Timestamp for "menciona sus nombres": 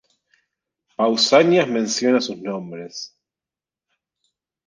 1.67-3.15